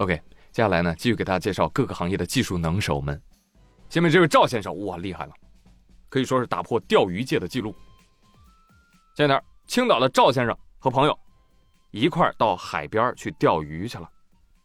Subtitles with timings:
[0.00, 0.16] OK，
[0.50, 3.20] 接下来呢，继续给大家介绍各个行业的技术能手们。
[3.90, 5.32] 下面这位赵先生，哇，厉害了，
[6.08, 7.74] 可以说是打破钓鱼界的记录。
[9.14, 11.18] 在那儿，青岛的赵先生和朋友
[11.90, 14.08] 一块儿到海边去钓鱼去了。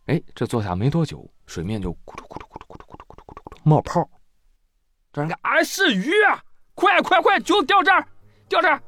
[0.05, 4.09] 哎，这坐下没多久，水面就咕噜咕噜咕噜咕噜咕噜咕噜咕噜冒泡。
[5.11, 6.41] 这人看，哎，是鱼啊！
[6.75, 8.07] 快快快，就钓这儿，
[8.47, 8.81] 钓这儿！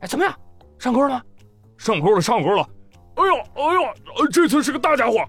[0.00, 0.38] 哎，怎么样？
[0.78, 1.22] 上钩了吗？
[1.78, 2.68] 上钩了，上钩了！
[3.14, 3.74] 哎呦，哎
[4.18, 5.26] 呦，这次是个大家伙！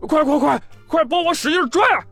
[0.00, 2.04] 快快快快，帮我使劲拽啊！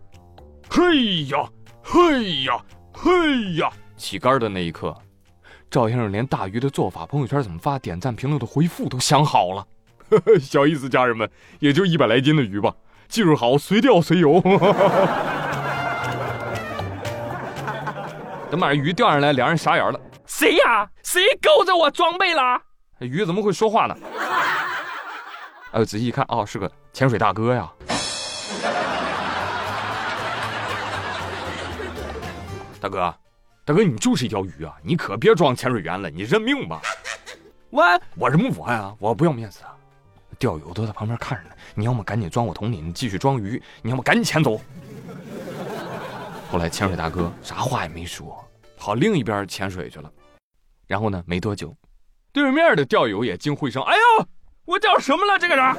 [0.69, 1.49] 嘿呀，
[1.83, 2.61] 嘿呀，
[2.93, 3.71] 嘿呀！
[3.97, 4.95] 起杆的那一刻，
[5.71, 9.67] 赵先生连大鱼的做法、朋友圈怎么发、点赞、评论的回复都想好了。
[10.41, 11.31] 小意思，家人们，
[11.61, 12.75] 也就一百来斤的鱼吧，
[13.09, 14.41] 技术好，随钓随游。
[18.51, 20.01] 等把鱼钓上来，两人傻眼了。
[20.27, 20.89] 谁呀？
[21.03, 22.61] 谁勾着我装备了？
[22.99, 23.97] 鱼怎么会说话呢？
[25.73, 27.69] 哎，仔细一看，哦，是个潜水大哥呀。
[32.81, 33.13] 大哥，
[33.65, 34.77] 大哥，你就是一条鱼啊！
[34.81, 36.81] 你可别装潜水员了，你认命吧。
[37.71, 37.83] 我
[38.15, 38.95] 我什么我呀？
[39.01, 39.75] 我不要面子啊！
[40.39, 41.57] 钓友都在旁边看着呢。
[41.75, 44.61] 你要么赶紧装我桶里，你继续装鱼；你要么赶紧潜走。
[46.49, 48.39] 后来潜水大哥啥话也没说，
[48.77, 50.09] 跑另一边潜水去了。
[50.87, 51.75] 然后呢，没多久，
[52.33, 54.27] 对面的钓友也惊呼一声：“哎呦，
[54.67, 55.37] 我钓什么了？
[55.37, 55.75] 这个人！”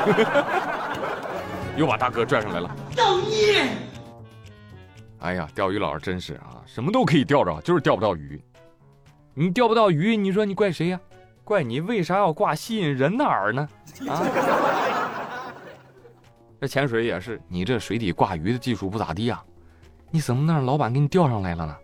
[1.76, 2.70] 又把大哥拽上来了。
[2.94, 3.68] 造孽！
[5.20, 8.42] 哎呀，钓鱼佬真是啊，什么都可以钓着，就是钓不到鱼。
[9.34, 11.00] 你钓不到鱼，你说你怪谁呀？
[11.44, 13.68] 怪你为啥要挂吸引人的饵呢？
[14.08, 14.22] 啊！
[16.60, 19.42] 这潜水也是，你这水底挂鱼的技术不咋地啊。
[20.10, 21.76] 你怎么能让老板给你钓上来了呢？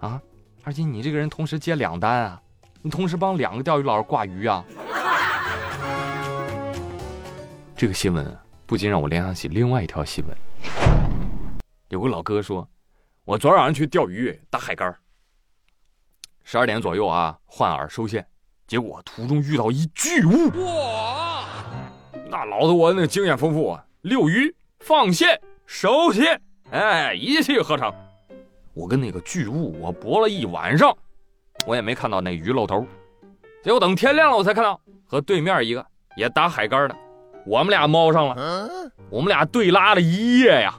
[0.00, 0.20] 啊！
[0.64, 2.40] 而且你这个人同时接两单啊，
[2.82, 4.64] 你同时帮两个钓鱼佬挂鱼啊。
[7.78, 10.36] 这个新闻不禁让我联想起另外一条新闻。
[11.90, 12.68] 有个老哥说，
[13.24, 14.92] 我昨晚上去钓鱼打海竿，
[16.42, 18.26] 十二点左右啊换饵收线，
[18.66, 20.48] 结果途中遇到一巨物。
[20.64, 21.46] 哇！
[22.28, 26.42] 那老子我那经验丰富啊，遛鱼、放线、收线。
[26.72, 27.94] 哎，一气呵成。
[28.74, 30.92] 我跟那个巨物，我搏了一晚上，
[31.64, 32.84] 我也没看到那鱼露头。
[33.62, 36.96] 结果等天亮了，我才看到和对面一个也打海竿的，
[37.48, 38.68] 我们俩猫上了，
[39.08, 40.74] 我们俩对拉了一夜呀。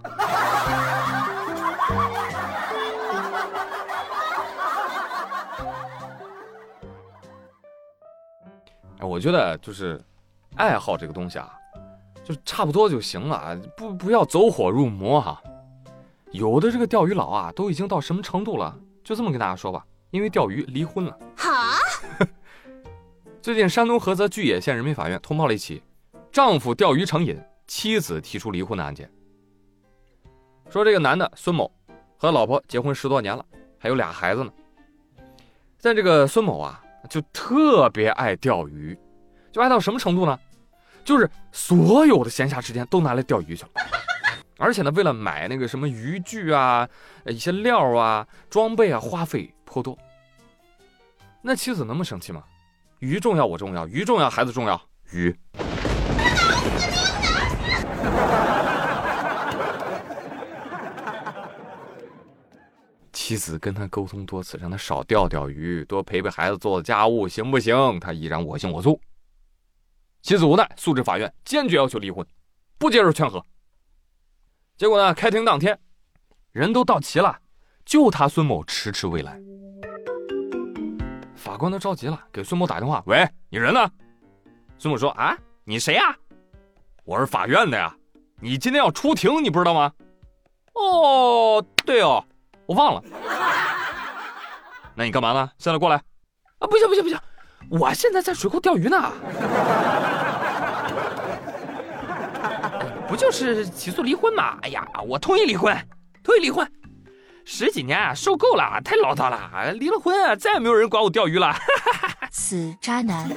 [8.99, 9.99] 哎，我觉得就是
[10.57, 11.51] 爱好这个东西啊，
[12.23, 15.41] 就差不多就行了，不不要走火入魔哈。
[16.29, 18.77] 有的这个钓鱼佬啊，都已经到什么程度了？
[19.03, 21.17] 就这么跟大家说吧，因为钓鱼离婚了。
[21.35, 21.79] 哈！
[23.41, 25.81] 最近山东菏泽巨野县人民法院通报了一起
[26.31, 29.09] 丈夫钓鱼成瘾，妻子提出离婚的案件。
[30.69, 31.71] 说这个男的孙某
[32.17, 33.43] 和老婆结婚十多年了，
[33.79, 34.51] 还有俩孩子呢。
[35.81, 38.97] 但这个孙某啊，就特别爱钓鱼，
[39.51, 40.39] 就爱到什么程度呢？
[41.03, 43.69] 就是所有的闲暇时间都拿来钓鱼去了。
[44.59, 46.87] 而且呢，为了买那个什么渔具啊、
[47.25, 49.97] 一些料啊、装备啊，花费颇多。
[51.41, 52.43] 那妻子能不生气吗？
[52.99, 54.79] 鱼重要，我重要；鱼重要，孩子重要。
[55.11, 55.35] 鱼。
[63.11, 67.99] 妻子跟他沟通多次，让他少钓钓鱼，多陪陪孩子，做做家务，行不行？
[67.99, 68.99] 他依然我行我素。
[70.21, 72.25] 妻子无奈，诉至法院，坚决要求离婚，
[72.77, 73.43] 不接受劝和。
[74.77, 75.13] 结果呢？
[75.13, 75.77] 开庭当天，
[76.51, 77.39] 人都到齐了，
[77.85, 79.39] 就他孙某迟迟未来。
[81.35, 83.91] 法官都着急了，给孙某打电话：“喂，你人呢？”
[84.79, 86.17] 孙某说：“啊，你谁呀？
[87.09, 87.91] 我是法院的呀。
[88.39, 89.91] 你今天要出庭，你不知道吗
[90.75, 92.23] ？”“哦，对哦，
[92.67, 93.01] 我忘了。
[94.93, 95.49] 那你干嘛呢？
[95.57, 95.95] 现在过来。
[96.61, 97.17] ”“啊，不行不行不行，
[97.71, 99.11] 我现在在水库钓鱼呢。
[103.09, 104.59] ”不就是起诉离婚吗？
[104.61, 105.75] 哎呀，我同意离婚，
[106.23, 106.71] 同意离婚。
[107.43, 109.71] 十几年啊受够了，太唠叨了。
[109.73, 111.55] 离了婚啊，再也没有人管我钓鱼了。
[112.29, 113.27] 此渣男。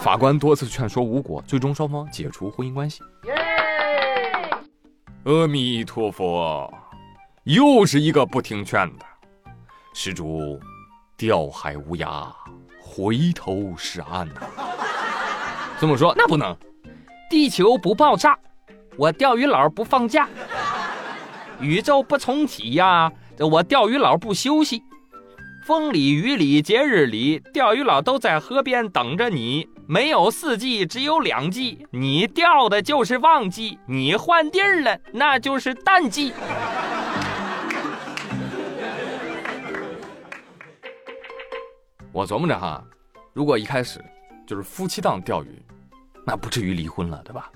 [0.00, 3.02] 法官多次劝说无果，最终双方解除婚姻关系。
[5.24, 6.72] 阿弥陀佛，
[7.44, 9.04] 又是一个不听劝的。
[9.92, 10.58] 施主，
[11.18, 12.32] 钓海无涯，
[12.80, 14.40] 回头是岸呐。
[15.78, 16.56] 孙某说：“那不能。”
[17.28, 18.38] 地球不爆炸，
[18.96, 20.26] 我钓鱼佬不放假；
[21.60, 24.82] 宇宙不重启呀，这我钓鱼佬不休息。
[25.66, 29.68] 风里雨里节日里，钓鱼佬都在河边等着你。
[29.90, 31.84] 没有四季，只有两季。
[31.90, 36.32] 你钓的就是旺季，你换地儿了，那就是淡季。
[42.12, 42.80] 我琢磨着哈，
[43.32, 44.00] 如果一开始
[44.46, 45.60] 就是夫妻档钓鱼，
[46.24, 47.50] 那不至于离婚了，对吧？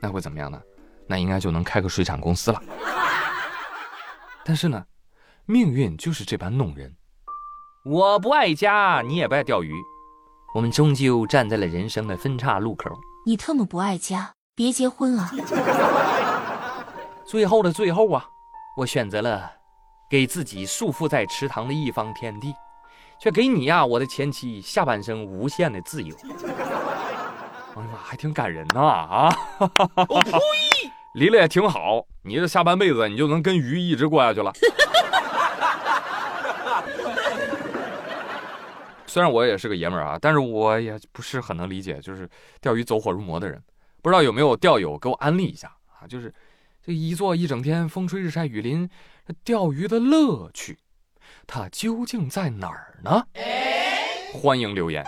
[0.00, 0.58] 那会怎么样呢？
[1.06, 2.62] 那应该就能开个水产公司了。
[4.46, 4.82] 但是呢，
[5.44, 6.96] 命运就是这般弄人。
[7.84, 9.74] 我不爱家，你也不爱钓鱼，
[10.56, 12.90] 我们终究站在了人生的分岔路口。
[13.26, 15.30] 你特么不爱家，别结婚啊。
[17.26, 18.24] 最后的最后啊，
[18.74, 19.50] 我选择了
[20.08, 22.54] 给自己束缚在池塘的一方天地，
[23.20, 26.16] 却给你呀，我的前妻，下半生无限的自由。
[26.24, 29.36] 哎呀妈，还挺感人呐啊！
[30.08, 30.38] 我 呸！
[31.16, 34.50] 离了也挺好，你这下半辈子你就能跟鱼一直过下去了。
[39.16, 42.28] 虽然我也是个爷们儿啊，但是我也不是很能理解，就是
[42.60, 43.58] 钓鱼走火入魔的人。
[44.02, 46.04] 不知道有没有钓友给我安利一下啊？
[46.06, 46.30] 就是
[46.84, 48.86] 这一坐一整天，风吹日晒雨淋，
[49.42, 50.78] 钓鱼的乐趣，
[51.46, 53.26] 它究竟在哪儿呢？
[54.34, 55.02] 欢迎留言。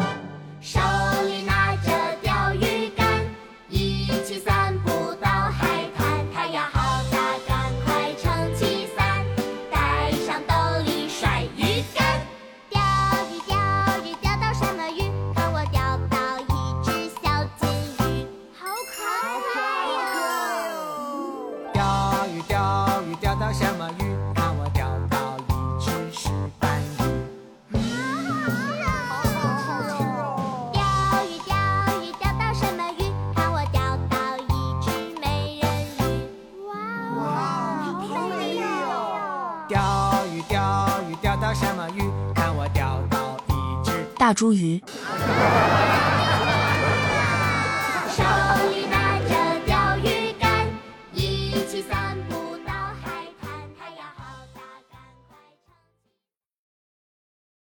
[44.28, 44.82] 大茱萸。